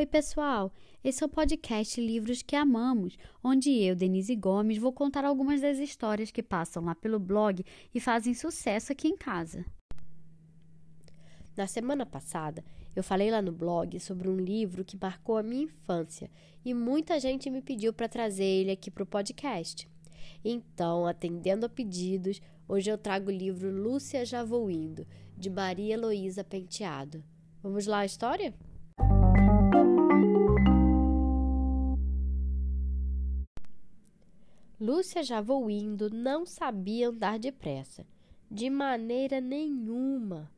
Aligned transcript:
Oi, 0.00 0.06
pessoal! 0.06 0.72
Esse 1.04 1.22
é 1.22 1.26
o 1.26 1.28
podcast 1.28 2.00
Livros 2.00 2.40
que 2.40 2.56
Amamos, 2.56 3.18
onde 3.44 3.70
eu, 3.70 3.94
Denise 3.94 4.34
Gomes, 4.34 4.78
vou 4.78 4.94
contar 4.94 5.26
algumas 5.26 5.60
das 5.60 5.76
histórias 5.76 6.30
que 6.30 6.42
passam 6.42 6.82
lá 6.82 6.94
pelo 6.94 7.18
blog 7.20 7.62
e 7.94 8.00
fazem 8.00 8.32
sucesso 8.32 8.92
aqui 8.92 9.08
em 9.08 9.14
casa. 9.14 9.62
Na 11.54 11.66
semana 11.66 12.06
passada, 12.06 12.64
eu 12.96 13.04
falei 13.04 13.30
lá 13.30 13.42
no 13.42 13.52
blog 13.52 14.00
sobre 14.00 14.26
um 14.26 14.36
livro 14.36 14.86
que 14.86 14.96
marcou 14.98 15.36
a 15.36 15.42
minha 15.42 15.64
infância 15.64 16.30
e 16.64 16.72
muita 16.72 17.20
gente 17.20 17.50
me 17.50 17.60
pediu 17.60 17.92
para 17.92 18.08
trazer 18.08 18.42
ele 18.42 18.70
aqui 18.70 18.90
para 18.90 19.02
o 19.02 19.06
podcast. 19.06 19.86
Então, 20.42 21.04
atendendo 21.04 21.66
a 21.66 21.68
pedidos, 21.68 22.40
hoje 22.66 22.90
eu 22.90 22.96
trago 22.96 23.28
o 23.28 23.34
livro 23.34 23.70
Lúcia 23.70 24.24
Já 24.24 24.42
Vou 24.42 24.70
Indo, 24.70 25.06
de 25.36 25.50
Maria 25.50 25.92
Heloísa 25.92 26.42
Penteado. 26.42 27.22
Vamos 27.62 27.86
lá 27.86 27.98
a 27.98 28.06
história? 28.06 28.54
Lúcia 34.80 35.22
já 35.22 35.42
vou 35.42 35.68
indo, 35.68 36.08
não 36.08 36.46
sabia 36.46 37.10
andar 37.10 37.38
depressa, 37.38 38.06
de 38.50 38.70
maneira 38.70 39.38
nenhuma. 39.38 40.50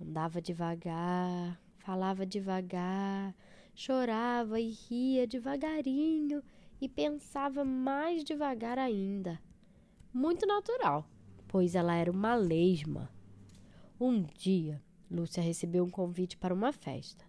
Andava 0.00 0.40
devagar, 0.40 1.60
falava 1.76 2.24
devagar, 2.24 3.36
chorava 3.74 4.58
e 4.58 4.70
ria 4.70 5.26
devagarinho 5.26 6.42
e 6.80 6.88
pensava 6.88 7.66
mais 7.66 8.24
devagar 8.24 8.78
ainda. 8.78 9.38
Muito 10.10 10.46
natural, 10.46 11.06
pois 11.46 11.74
ela 11.74 11.94
era 11.94 12.10
uma 12.10 12.34
lesma. 12.34 13.10
Um 14.00 14.22
dia, 14.22 14.82
Lúcia 15.10 15.42
recebeu 15.42 15.84
um 15.84 15.90
convite 15.90 16.38
para 16.38 16.54
uma 16.54 16.72
festa. 16.72 17.26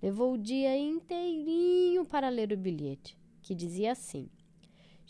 Levou 0.00 0.32
o 0.32 0.38
dia 0.38 0.74
inteirinho 0.78 2.06
para 2.06 2.30
ler 2.30 2.54
o 2.54 2.56
bilhete, 2.56 3.18
que 3.42 3.54
dizia 3.54 3.92
assim: 3.92 4.30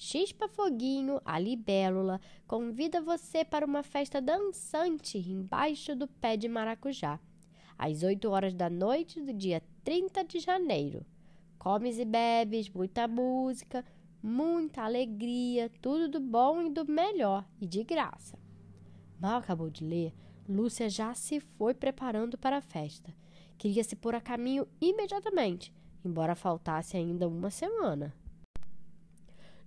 Chispa 0.03 0.48
Foguinho, 0.48 1.20
a 1.27 1.39
libélula, 1.39 2.23
convida 2.47 3.03
você 3.03 3.45
para 3.45 3.67
uma 3.67 3.83
festa 3.83 4.19
dançante 4.19 5.19
embaixo 5.19 5.95
do 5.95 6.09
pé 6.09 6.39
de 6.39 6.48
maracujá, 6.48 7.20
às 7.77 8.03
8 8.03 8.27
horas 8.31 8.55
da 8.55 8.71
noite 8.71 9.21
do 9.21 9.31
dia 9.34 9.62
30 9.84 10.25
de 10.25 10.41
janeiro. 10.41 11.05
Comes 11.59 11.98
e 11.98 12.06
bebes, 12.06 12.71
muita 12.71 13.06
música, 13.06 13.84
muita 14.23 14.84
alegria, 14.84 15.71
tudo 15.83 16.09
do 16.09 16.19
bom 16.19 16.62
e 16.62 16.71
do 16.71 16.91
melhor 16.91 17.47
e 17.61 17.67
de 17.67 17.84
graça. 17.84 18.39
Mal 19.21 19.37
acabou 19.37 19.69
de 19.69 19.84
ler, 19.84 20.15
Lúcia 20.48 20.89
já 20.89 21.12
se 21.12 21.41
foi 21.41 21.75
preparando 21.75 22.39
para 22.39 22.56
a 22.56 22.62
festa. 22.62 23.15
Queria 23.59 23.84
se 23.84 23.95
pôr 23.95 24.15
a 24.15 24.21
caminho 24.21 24.67
imediatamente, 24.81 25.71
embora 26.03 26.34
faltasse 26.34 26.97
ainda 26.97 27.28
uma 27.28 27.51
semana. 27.51 28.19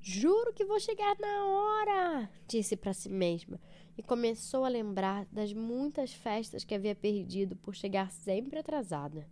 Juro 0.06 0.52
que 0.52 0.66
vou 0.66 0.82
chegar 0.82 1.16
na 1.18 1.46
hora, 1.46 2.30
disse 2.46 2.76
para 2.76 2.92
si 2.92 3.08
mesma 3.08 3.58
e 3.98 4.04
começou 4.04 4.66
a 4.66 4.68
lembrar 4.68 5.26
das 5.32 5.54
muitas 5.54 6.12
festas 6.12 6.66
que 6.66 6.76
havia 6.76 6.94
perdido 6.94 7.56
por 7.56 7.73
chegar 7.73 8.12
sempre 8.12 8.60
atrasada. 8.60 9.26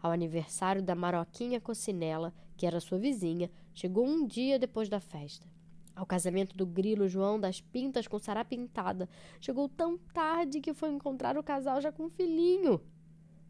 Ao 0.00 0.12
aniversário 0.12 0.80
da 0.80 0.94
Maroquinha 0.94 1.60
Cocinela, 1.60 2.32
que 2.56 2.64
era 2.64 2.78
sua 2.78 2.96
vizinha, 2.96 3.50
chegou 3.74 4.06
um 4.06 4.24
dia 4.24 4.56
depois 4.56 4.88
da 4.88 5.00
festa. 5.00 5.48
Ao 5.96 6.06
casamento 6.06 6.56
do 6.56 6.64
grilo 6.64 7.08
João 7.08 7.40
das 7.40 7.60
Pintas 7.60 8.06
com 8.06 8.16
Sara 8.16 8.44
Pintada, 8.44 9.08
chegou 9.40 9.68
tão 9.68 9.98
tarde 9.98 10.60
que 10.60 10.72
foi 10.72 10.90
encontrar 10.90 11.36
o 11.36 11.42
casal 11.42 11.80
já 11.80 11.90
com 11.90 12.04
um 12.04 12.10
filhinho. 12.10 12.80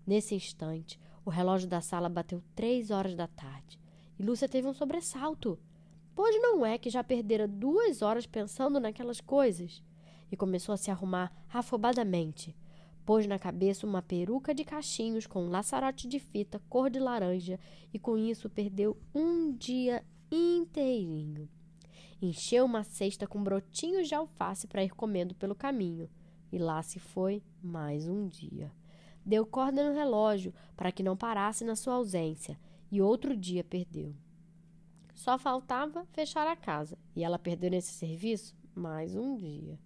Nesse 0.06 0.34
instante, 0.34 0.99
o 1.27 1.31
relógio 1.31 1.69
da 1.69 1.83
sala 1.83 2.09
bateu 2.09 2.43
três 2.55 2.91
horas 2.91 3.15
da 3.15 3.27
tarde 3.27 3.78
e 4.19 4.22
Lúcia 4.22 4.49
teve 4.49 4.67
um 4.67 4.72
sobressalto. 4.72 5.59
Pois 6.14 6.41
não 6.41 6.64
é 6.64 6.78
que 6.78 6.91
já 6.91 7.02
perdera 7.02 7.48
duas 7.48 8.00
horas 8.00 8.26
pensando 8.26 8.78
naquelas 8.78 9.20
coisas? 9.20 9.82
E 10.30 10.36
começou 10.36 10.72
a 10.72 10.76
se 10.76 10.91
arrumar 10.91 11.32
afobadamente. 11.52 12.56
Pôs 13.04 13.26
na 13.26 13.38
cabeça 13.38 13.86
uma 13.86 14.00
peruca 14.00 14.54
de 14.54 14.64
cachinhos 14.64 15.26
com 15.26 15.44
um 15.44 15.50
laçarote 15.50 16.08
de 16.08 16.19
fita 16.19 16.62
cor 16.69 16.88
de 16.88 16.98
laranja 16.98 17.58
e 17.92 17.98
com 17.98 18.16
isso 18.16 18.48
perdeu 18.48 18.97
um 19.14 19.52
dia 19.52 20.04
inteirinho. 20.30 21.48
Encheu 22.22 22.64
uma 22.64 22.84
cesta 22.84 23.26
com 23.26 23.42
brotinhos 23.42 24.08
de 24.08 24.14
alface 24.14 24.66
para 24.66 24.84
ir 24.84 24.91
comendo 24.94 25.34
pelo 25.34 25.54
caminho. 25.54 26.08
E 26.50 26.58
lá 26.58 26.82
se 26.82 26.98
foi 26.98 27.42
mais 27.62 28.08
um 28.08 28.26
dia. 28.28 28.72
Deu 29.26 29.44
corda 29.44 29.86
no 29.86 29.94
relógio 29.94 30.54
para 30.76 30.92
que 30.92 31.02
não 31.02 31.16
parasse 31.16 31.64
na 31.64 31.76
sua 31.76 31.94
ausência 31.94 32.58
e 32.91 33.02
outro 33.02 33.36
dia 33.36 33.64
perdeu. 33.64 34.14
Só 35.14 35.38
faltava 35.38 36.04
fechar 36.12 36.47
a 36.47 36.56
casa 36.56 36.98
e 37.14 37.22
ela 37.22 37.38
perdeu 37.38 37.70
nesse 37.70 37.92
serviço 37.92 38.54
mais 38.75 39.14
um 39.14 39.36
dia. 39.36 39.78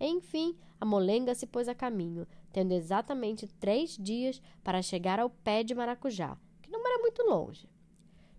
Enfim, 0.00 0.56
a 0.80 0.84
molenga 0.84 1.34
se 1.34 1.46
pôs 1.46 1.68
a 1.68 1.74
caminho, 1.74 2.26
tendo 2.52 2.72
exatamente 2.72 3.46
três 3.46 3.96
dias 3.96 4.40
para 4.62 4.80
chegar 4.80 5.18
ao 5.18 5.28
pé 5.28 5.62
de 5.62 5.74
maracujá, 5.74 6.36
que 6.62 6.70
não 6.70 6.86
era 6.86 7.00
muito 7.00 7.22
longe. 7.22 7.68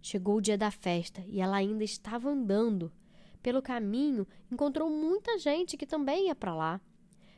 Chegou 0.02 0.38
o 0.38 0.42
dia 0.42 0.58
da 0.58 0.72
festa 0.72 1.24
e 1.28 1.40
ela 1.40 1.58
ainda 1.58 1.84
estava 1.84 2.30
andando. 2.30 2.92
Pelo 3.42 3.62
caminho, 3.62 4.26
encontrou 4.52 4.90
muita 4.90 5.38
gente 5.38 5.78
que 5.78 5.86
também 5.86 6.28
ia 6.28 6.36
para 6.36 6.56
lá. 6.56 6.82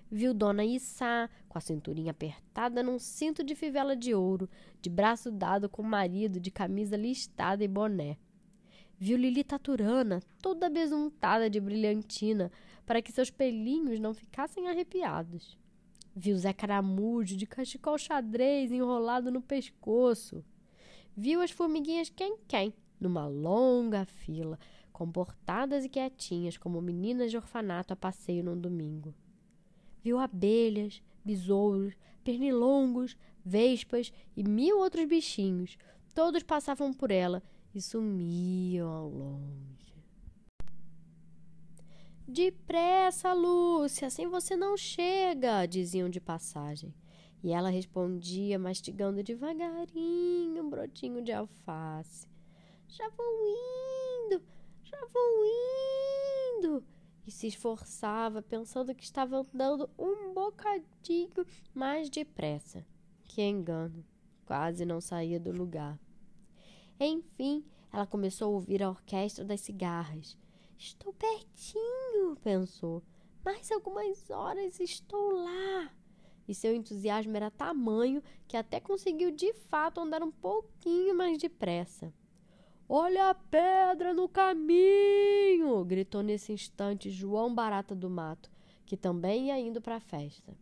Viu 0.10 0.34
Dona 0.34 0.64
Issá, 0.64 1.30
com 1.50 1.58
a 1.58 1.62
cinturinha 1.62 2.12
apertada 2.12 2.82
num 2.84 3.00
cinto 3.00 3.44
de 3.44 3.56
fivela 3.56 3.96
de 3.96 4.14
ouro, 4.14 4.50
de 4.82 4.90
braço 4.90 5.32
dado 5.32 5.68
com 5.68 5.82
o 5.82 5.86
marido, 5.86 6.40
de 6.40 6.52
camisa 6.52 6.96
listada 6.96 7.64
e 7.64 7.68
boné. 7.68 8.18
Viu 8.98 9.18
Lili 9.18 9.44
Taturana, 9.44 10.22
toda 10.42 10.70
besuntada 10.70 11.50
de 11.50 11.60
brilhantina, 11.60 12.50
para 12.86 13.02
que 13.02 13.12
seus 13.12 13.30
pelinhos 13.30 14.00
não 14.00 14.14
ficassem 14.14 14.70
arrepiados. 14.70 15.58
Viu 16.16 16.38
Zé 16.38 16.54
Caramujo 16.54 17.36
de 17.36 17.46
cachecol 17.46 17.98
xadrez 17.98 18.72
enrolado 18.72 19.30
no 19.30 19.42
pescoço. 19.42 20.46
Viu 21.16 21.42
as 21.42 21.52
formiguinhas 21.52 22.10
quem-quem, 22.10 22.74
numa 22.98 23.28
longa 23.28 24.06
fila, 24.06 24.58
comportadas 24.94 25.84
e 25.84 25.90
quietinhas 25.90 26.58
como 26.58 26.82
meninas 26.82 27.32
de 27.32 27.36
orfanato 27.36 27.92
a 27.92 27.98
passeio 27.98 28.46
num 28.46 28.58
domingo. 28.58 29.14
Viu 30.02 30.18
abelhas, 30.18 31.04
besouros, 31.24 31.96
pernilongos, 32.24 33.18
vespas 33.44 34.14
e 34.38 34.44
mil 34.44 34.80
outros 34.80 35.06
bichinhos. 35.06 35.78
Todos 36.14 36.44
passavam 36.44 36.94
por 36.94 37.12
ela 37.12 37.44
e 37.76 37.82
sumiam 37.82 38.90
ao 38.90 39.10
longe. 39.10 39.94
Depressa, 42.26 43.34
Lúcia, 43.34 44.08
assim 44.08 44.28
você 44.28 44.56
não 44.56 44.78
chega, 44.78 45.66
diziam 45.66 46.10
de 46.10 46.22
passagem. 46.22 46.94
E 47.44 47.52
ela 47.52 47.70
respondia, 47.70 48.58
mastigando 48.58 49.22
devagarinho 49.22 50.64
um 50.64 50.70
brotinho 50.70 51.22
de 51.22 51.32
alface. 51.32 52.28
Já 52.88 53.08
vou 53.10 53.26
indo, 54.26 54.42
já 54.84 55.00
vou 55.14 55.46
indo. 56.58 56.84
E 57.28 57.32
se 57.32 57.48
esforçava, 57.48 58.42
pensando 58.42 58.96
que 58.96 59.04
estava 59.04 59.38
andando 59.38 59.90
um 60.00 60.34
bocadinho 60.34 61.46
mais 61.74 62.10
depressa. 62.10 62.86
Que 63.24 63.42
engano, 63.44 64.04
quase 64.46 64.86
não 64.86 65.02
saía 65.02 65.40
do 65.40 65.52
lugar. 65.52 66.00
Enfim, 67.00 67.66
ela 67.92 68.06
começou 68.06 68.48
a 68.48 68.56
ouvir 68.56 68.82
a 68.82 68.90
orquestra 68.90 69.44
das 69.44 69.62
cigarras. 69.62 70.38
Estou 70.78 71.14
pertinho, 71.14 72.36
pensou. 72.42 73.04
Mais 73.44 73.72
algumas 73.72 74.30
horas 74.30 74.80
estou 74.80 75.32
lá. 75.32 75.92
E 76.48 76.54
seu 76.54 76.76
entusiasmo 76.76 77.36
era 77.36 77.50
tamanho 77.50 78.22
que 78.48 78.56
até 78.56 78.80
conseguiu 78.80 79.32
de 79.32 79.54
fato 79.54 80.00
andar 80.00 80.24
um 80.24 80.32
pouquinho 80.32 81.16
mais 81.16 81.38
depressa. 81.38 82.14
Olha 82.88 83.30
a 83.30 83.34
pedra 83.34 84.14
no 84.14 84.30
caminho! 84.30 85.84
gritou 85.86 86.22
nesse 86.22 86.54
instante 86.54 87.10
João 87.10 87.54
Barata 87.54 87.96
do 87.96 88.10
Mato, 88.10 88.52
que 88.86 88.96
também 88.96 89.48
ia 89.48 89.60
indo 89.60 89.82
para 89.82 89.96
a 89.96 90.00
festa. 90.00 90.56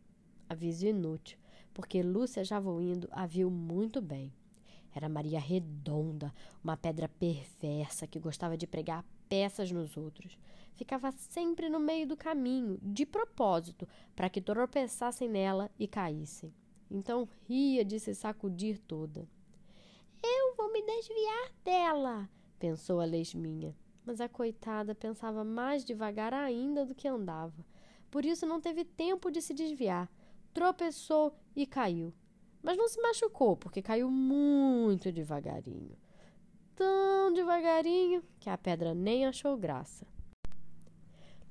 Aviso 0.47 0.87
inútil, 0.87 1.37
porque 1.73 2.01
Lúcia 2.01 2.43
já 2.45 2.59
indo 2.59 3.09
a 3.11 3.25
viu 3.25 3.51
muito 3.51 4.01
bem. 4.01 4.31
Era 4.95 5.09
Maria 5.09 5.39
Redonda, 5.39 6.33
uma 6.63 6.77
pedra 6.77 7.09
perversa 7.09 8.05
que 8.05 8.19
gostava 8.19 8.55
de 8.55 8.67
pregar 8.67 9.03
peças 9.27 9.71
nos 9.71 9.97
outros. 9.97 10.37
Ficava 10.75 11.11
sempre 11.11 11.69
no 11.69 11.79
meio 11.79 12.07
do 12.07 12.15
caminho, 12.15 12.77
de 12.81 13.05
propósito, 13.05 13.87
para 14.15 14.29
que 14.29 14.41
tropeçassem 14.41 15.27
nela 15.27 15.71
e 15.79 15.87
caíssem. 15.87 16.53
Então 16.89 17.27
ria 17.47 17.83
de 17.83 17.99
se 17.99 18.13
sacudir 18.13 18.79
toda. 18.79 19.27
Eu 20.21 20.55
vou 20.55 20.71
me 20.71 20.81
desviar 20.83 21.51
dela, 21.63 22.29
pensou 22.59 22.99
a 22.99 23.05
lesminha. 23.05 23.75
Mas 24.05 24.19
a 24.19 24.29
coitada 24.29 24.93
pensava 24.93 25.43
mais 25.43 25.83
devagar 25.83 26.33
ainda 26.33 26.85
do 26.85 26.93
que 26.93 27.07
andava. 27.07 27.65
Por 28.11 28.25
isso 28.25 28.45
não 28.45 28.59
teve 28.59 28.83
tempo 28.83 29.31
de 29.31 29.41
se 29.41 29.53
desviar. 29.53 30.11
Tropeçou 30.53 31.33
e 31.55 31.65
caiu 31.65 32.13
mas 32.63 32.77
não 32.77 32.87
se 32.87 32.99
machucou 33.01 33.57
porque 33.57 33.81
caiu 33.81 34.09
muito 34.09 35.11
devagarinho. 35.11 35.97
tão 36.75 37.31
devagarinho 37.33 38.23
que 38.39 38.49
a 38.49 38.57
pedra 38.57 38.95
nem 38.95 39.27
achou 39.27 39.55
graça. 39.55 40.07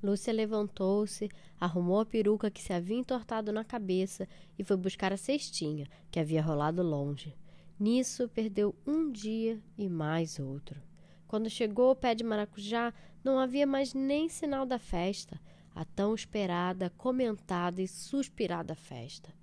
Lúcia 0.01 0.33
levantou-se, 0.33 1.29
arrumou 1.57 2.01
a 2.01 2.05
peruca 2.05 2.51
que 2.51 2.61
se 2.61 2.73
havia 2.73 2.97
entortado 2.97 3.53
na 3.53 3.63
cabeça 3.63 4.27
e 4.59 4.63
foi 4.63 4.75
buscar 4.75 5.13
a 5.13 5.17
cestinha, 5.17 5.87
que 6.11 6.19
havia 6.19 6.41
rolado 6.41 6.83
longe. 6.83 7.33
Nisso, 7.79 8.27
perdeu 8.27 8.75
um 8.85 9.09
dia 9.09 9.61
e 9.77 9.87
mais 9.87 10.39
outro. 10.39 10.81
Quando 11.25 11.49
chegou 11.49 11.89
ao 11.89 11.95
pé 11.95 12.13
de 12.13 12.23
maracujá, 12.23 12.93
não 13.23 13.39
havia 13.39 13.65
mais 13.65 13.93
nem 13.93 14.27
sinal 14.27 14.65
da 14.65 14.77
festa, 14.77 15.39
a 15.73 15.85
tão 15.85 16.13
esperada, 16.13 16.89
comentada 16.97 17.81
e 17.81 17.87
suspirada 17.87 18.75
festa. 18.75 19.33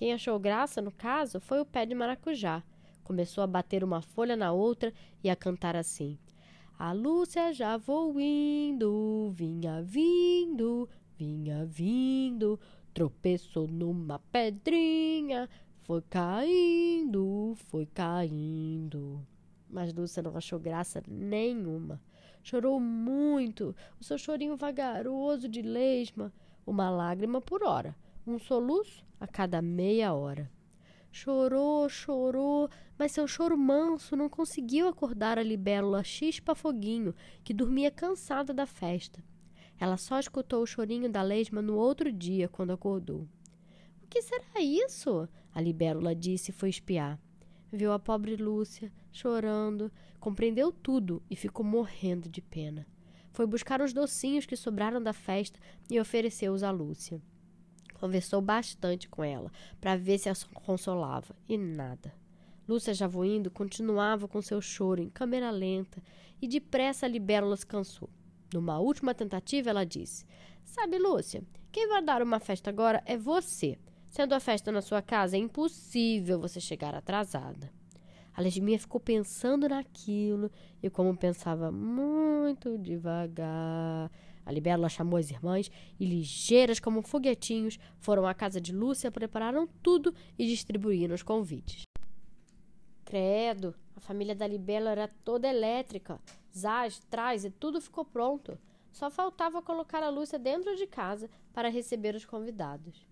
Quem 0.00 0.14
achou 0.14 0.38
graça, 0.40 0.80
no 0.80 0.90
caso, 0.90 1.38
foi 1.38 1.60
o 1.60 1.66
pé 1.66 1.84
de 1.84 1.94
maracujá. 1.94 2.62
Começou 3.04 3.44
a 3.44 3.46
bater 3.46 3.84
uma 3.84 4.00
folha 4.00 4.34
na 4.34 4.50
outra 4.50 4.94
e 5.22 5.28
a 5.28 5.36
cantar 5.36 5.76
assim: 5.76 6.18
a 6.78 6.90
Lúcia 6.90 7.52
já 7.52 7.76
vou 7.76 8.18
indo, 8.18 9.30
vinha 9.34 9.82
vindo, 9.82 10.88
vinha 11.18 11.66
vindo, 11.66 12.58
tropeçou 12.94 13.68
numa 13.68 14.18
pedrinha, 14.32 15.50
foi 15.82 16.00
caindo, 16.08 17.52
foi 17.66 17.84
caindo. 17.84 19.20
Mas 19.68 19.92
Lúcia 19.92 20.22
não 20.22 20.34
achou 20.34 20.58
graça 20.58 21.02
nenhuma. 21.06 22.00
Chorou 22.42 22.80
muito, 22.80 23.76
o 24.00 24.04
seu 24.04 24.16
chorinho 24.16 24.56
vagaroso 24.56 25.46
de 25.46 25.60
lesma, 25.60 26.32
uma 26.66 26.88
lágrima 26.88 27.38
por 27.38 27.62
hora, 27.62 27.94
um 28.26 28.38
soluço 28.38 29.04
a 29.18 29.26
cada 29.26 29.60
meia 29.60 30.12
hora. 30.12 30.50
Chorou, 31.12 31.88
chorou, 31.88 32.68
mas 32.98 33.12
seu 33.12 33.26
choro 33.26 33.58
manso 33.58 34.14
não 34.14 34.28
conseguiu 34.28 34.86
acordar 34.86 35.38
a 35.38 35.42
libélula 35.42 36.04
Chispa 36.04 36.54
Foguinho, 36.54 37.14
que 37.42 37.52
dormia 37.52 37.90
cansada 37.90 38.54
da 38.54 38.66
festa. 38.66 39.22
Ela 39.78 39.96
só 39.96 40.20
escutou 40.20 40.62
o 40.62 40.66
chorinho 40.66 41.10
da 41.10 41.22
lesma 41.22 41.60
no 41.60 41.76
outro 41.76 42.12
dia, 42.12 42.48
quando 42.48 42.72
acordou. 42.72 43.26
O 44.02 44.06
que 44.08 44.22
será 44.22 44.60
isso? 44.60 45.28
A 45.52 45.60
libélula 45.60 46.14
disse 46.14 46.50
e 46.50 46.54
foi 46.54 46.68
espiar. 46.68 47.18
Viu 47.72 47.92
a 47.92 47.98
pobre 47.98 48.36
Lúcia 48.36 48.92
chorando, 49.12 49.90
compreendeu 50.18 50.70
tudo 50.70 51.22
e 51.28 51.34
ficou 51.34 51.64
morrendo 51.64 52.28
de 52.28 52.40
pena. 52.40 52.86
Foi 53.32 53.46
buscar 53.46 53.80
os 53.80 53.92
docinhos 53.92 54.46
que 54.46 54.56
sobraram 54.56 55.02
da 55.02 55.12
festa 55.12 55.58
e 55.88 55.98
ofereceu-os 56.00 56.62
a 56.62 56.70
Lúcia. 56.70 57.20
Conversou 58.00 58.40
bastante 58.40 59.10
com 59.10 59.22
ela 59.22 59.52
para 59.78 59.94
ver 59.94 60.16
se 60.16 60.30
a 60.30 60.32
consolava 60.64 61.36
e 61.46 61.58
nada. 61.58 62.14
Lúcia 62.66 62.94
Javoindo 62.94 63.50
continuava 63.50 64.26
com 64.26 64.40
seu 64.40 64.58
choro 64.58 65.02
em 65.02 65.10
câmera 65.10 65.50
lenta 65.50 66.02
e 66.40 66.48
depressa 66.48 67.04
a 67.04 67.08
libélula 67.08 67.58
se 67.58 67.66
cansou. 67.66 68.08
Numa 68.54 68.78
última 68.78 69.14
tentativa, 69.14 69.68
ela 69.68 69.84
disse: 69.84 70.24
Sabe, 70.64 70.98
Lúcia, 70.98 71.44
quem 71.70 71.88
vai 71.88 72.02
dar 72.02 72.22
uma 72.22 72.40
festa 72.40 72.70
agora 72.70 73.02
é 73.04 73.18
você. 73.18 73.78
Sendo 74.08 74.34
a 74.34 74.40
festa 74.40 74.72
na 74.72 74.80
sua 74.80 75.02
casa, 75.02 75.36
é 75.36 75.40
impossível 75.40 76.40
você 76.40 76.58
chegar 76.58 76.94
atrasada. 76.94 77.70
A 78.32 78.40
Lesminha 78.40 78.78
ficou 78.78 78.98
pensando 79.00 79.68
naquilo 79.68 80.50
e, 80.82 80.88
como 80.88 81.14
pensava 81.14 81.70
muito 81.70 82.78
devagar, 82.78 84.10
a 84.50 84.52
libélula 84.52 84.88
chamou 84.88 85.16
as 85.16 85.30
irmãs 85.30 85.70
e, 85.98 86.04
ligeiras 86.04 86.80
como 86.80 87.02
foguetinhos, 87.02 87.78
foram 87.98 88.26
à 88.26 88.34
casa 88.34 88.60
de 88.60 88.72
Lúcia, 88.72 89.10
prepararam 89.10 89.68
tudo 89.80 90.12
e 90.36 90.44
distribuíram 90.44 91.14
os 91.14 91.22
convites. 91.22 91.84
Credo, 93.04 93.74
a 93.94 94.00
família 94.00 94.34
da 94.34 94.48
libélula 94.48 94.90
era 94.90 95.08
toda 95.24 95.48
elétrica. 95.48 96.20
Zaz, 96.56 96.98
traz 97.08 97.44
e 97.44 97.50
tudo 97.50 97.80
ficou 97.80 98.04
pronto. 98.04 98.58
Só 98.90 99.08
faltava 99.08 99.62
colocar 99.62 100.02
a 100.02 100.10
Lúcia 100.10 100.38
dentro 100.38 100.74
de 100.74 100.86
casa 100.86 101.30
para 101.52 101.70
receber 101.70 102.16
os 102.16 102.24
convidados. 102.24 103.06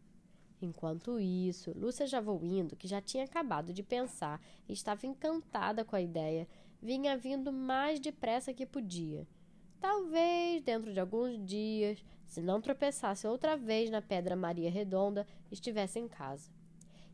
Enquanto 0.60 1.20
isso, 1.20 1.72
Lúcia 1.78 2.04
já 2.04 2.20
indo, 2.42 2.74
que 2.74 2.88
já 2.88 3.00
tinha 3.00 3.22
acabado 3.22 3.72
de 3.72 3.84
pensar 3.84 4.40
e 4.68 4.72
estava 4.72 5.06
encantada 5.06 5.84
com 5.84 5.94
a 5.94 6.00
ideia, 6.00 6.48
vinha 6.82 7.16
vindo 7.16 7.52
mais 7.52 8.00
depressa 8.00 8.52
que 8.52 8.66
podia. 8.66 9.24
Talvez, 9.80 10.62
dentro 10.62 10.92
de 10.92 10.98
alguns 10.98 11.38
dias, 11.44 12.04
se 12.26 12.42
não 12.42 12.60
tropeçasse 12.60 13.26
outra 13.26 13.56
vez 13.56 13.90
na 13.90 14.02
Pedra 14.02 14.34
Maria 14.34 14.70
Redonda, 14.70 15.26
estivesse 15.50 15.98
em 15.98 16.08
casa. 16.08 16.50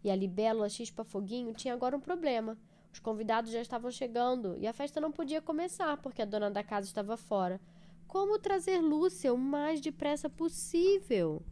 E 0.03 0.11
a 0.11 0.17
libélula 0.17 0.69
Chispa 0.69 1.05
Foguinho 1.05 1.53
tinha 1.53 1.75
agora 1.75 1.97
um 1.97 2.01
problema. 2.01 2.59
Os 2.93 2.99
convidados 2.99 3.51
já 3.51 3.61
estavam 3.61 3.91
chegando 3.91 4.57
e 4.59 4.67
a 4.67 4.73
festa 4.73 5.01
não 5.01 5.13
podia 5.13 5.43
começar 5.43 5.97
porque 5.99 6.23
a 6.23 6.25
dona 6.25 6.51
da 6.51 6.63
casa 6.63 6.87
estava 6.87 7.17
fora. 7.17 7.61
Como 8.07 8.39
trazer 8.39 8.79
Lúcia 8.79 9.33
o 9.33 9.39
mais 9.39 9.81
depressa 9.81 10.31
possível? 10.31 11.43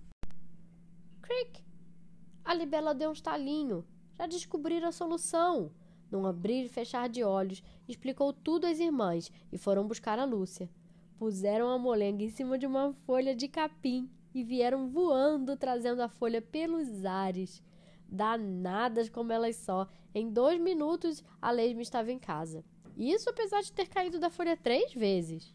Crick! 1.21 1.65
A 2.45 2.55
libela 2.55 2.95
deu 2.95 3.11
um 3.11 3.13
estalinho. 3.13 3.85
Já 4.17 4.27
descobriram 4.27 4.89
a 4.89 4.93
solução. 4.93 5.73
Num 6.11 6.27
abrir 6.27 6.65
e 6.65 6.69
fechar 6.69 7.09
de 7.09 7.25
olhos, 7.25 7.63
explicou 7.89 8.33
tudo 8.33 8.67
às 8.67 8.79
irmãs 8.79 9.31
e 9.51 9.57
foram 9.57 9.87
buscar 9.87 10.19
a 10.19 10.25
Lúcia. 10.25 10.69
Puseram 11.23 11.69
a 11.69 11.79
molenga 11.79 12.25
em 12.25 12.31
cima 12.31 12.59
de 12.59 12.67
uma 12.67 12.93
folha 13.07 13.33
de 13.33 13.47
capim 13.47 14.11
e 14.35 14.43
vieram 14.43 14.89
voando, 14.89 15.57
trazendo 15.57 16.03
a 16.03 16.09
folha 16.09 16.43
pelos 16.43 17.05
ares. 17.05 17.63
Danadas 18.09 19.09
como 19.09 19.31
elas 19.31 19.55
só, 19.55 19.87
em 20.13 20.29
dois 20.29 20.61
minutos 20.61 21.23
a 21.41 21.53
Lesma 21.53 21.81
estava 21.81 22.11
em 22.11 22.19
casa. 22.19 22.65
Isso 22.97 23.31
apesar 23.31 23.63
de 23.63 23.73
ter 23.73 23.87
caído 23.87 24.19
da 24.19 24.31
folha 24.31 24.57
três 24.57 24.93
vezes. 24.95 25.55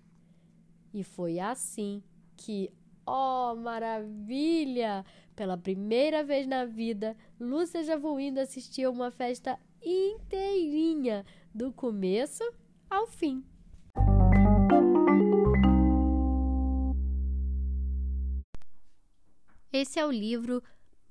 E 0.93 1.03
foi 1.03 1.37
assim 1.37 2.01
que, 2.37 2.71
oh 3.05 3.53
maravilha! 3.57 5.05
Pela 5.35 5.57
primeira 5.57 6.23
vez 6.23 6.47
na 6.47 6.63
vida, 6.63 7.13
Lúcia 7.37 7.83
Javuindo 7.83 8.39
assistiu 8.39 8.89
uma 8.89 9.11
festa 9.11 9.59
inteirinha, 9.83 11.25
do 11.53 11.73
começo 11.73 12.49
ao 12.89 13.05
fim. 13.05 13.43
Esse 19.71 19.99
é 19.99 20.05
o 20.05 20.11
livro 20.11 20.61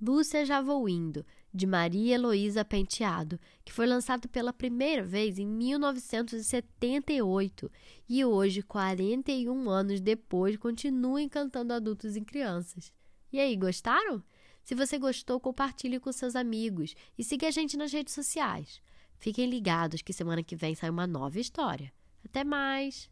Lúcia 0.01 0.45
Já 0.45 0.61
Vou 0.61 0.89
Indo, 0.89 1.25
de 1.53 1.67
Maria 1.67 2.15
Heloísa 2.15 2.65
Penteado, 2.65 3.41
que 3.65 3.73
foi 3.73 3.87
lançado 3.87 4.29
pela 4.29 4.53
primeira 4.53 5.03
vez 5.03 5.37
em 5.39 5.47
1978 5.47 7.71
e 8.09 8.25
hoje, 8.25 8.63
41 8.63 9.69
anos 9.69 10.01
depois, 10.01 10.57
continua 10.57 11.21
encantando 11.23 11.73
adultos 11.73 12.17
e 12.17 12.21
crianças. 12.21 12.93
E 13.33 13.41
aí, 13.41 13.57
gostaram? 13.57 14.23
Se 14.63 14.75
você 14.75 14.99
gostou, 14.99 15.39
compartilhe 15.39 16.01
com 16.01 16.11
seus 16.13 16.37
amigos 16.37 16.95
e 17.17 17.25
siga 17.25 17.49
a 17.49 17.51
gente 17.51 17.77
nas 17.77 17.93
redes 17.93 18.15
sociais. 18.15 18.81
Fiquem 19.19 19.49
ligados 19.49 20.03
que 20.03 20.13
semana 20.13 20.43
que 20.43 20.57
vem 20.57 20.75
sai 20.75 20.91
uma 20.91 21.07
nova 21.07 21.41
história. 21.41 21.91
Até 22.25 22.45
mais! 22.45 23.09